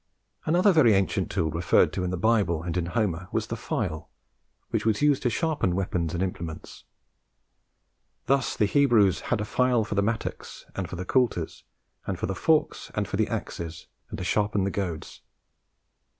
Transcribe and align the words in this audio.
Another 0.47 0.71
very 0.71 0.95
ancient 0.95 1.29
tool 1.29 1.51
referred 1.51 1.93
to 1.93 2.03
in 2.03 2.09
the 2.09 2.17
Bible 2.17 2.63
and 2.63 2.75
in 2.75 2.87
Homer 2.87 3.27
was 3.31 3.45
the 3.45 3.55
File, 3.55 4.09
which 4.71 4.83
was 4.83 5.03
used 5.03 5.21
to 5.21 5.29
sharpen 5.29 5.75
weapons 5.75 6.15
and 6.15 6.23
implements. 6.23 6.85
Thus 8.25 8.55
the 8.57 8.65
Hebrews 8.65 9.19
"had 9.29 9.39
a 9.39 9.45
file 9.45 9.83
for 9.83 9.93
the 9.93 10.01
mattocks, 10.01 10.65
and 10.75 10.89
for 10.89 10.95
the 10.95 11.05
coulters, 11.05 11.65
and 12.07 12.17
for 12.17 12.25
the 12.25 12.33
forks, 12.33 12.89
and 12.95 13.07
for 13.07 13.17
the 13.17 13.27
axes, 13.27 13.85
and 14.09 14.17
to 14.17 14.23
sharpen 14.23 14.63
the 14.63 14.71
goads." 14.71 15.21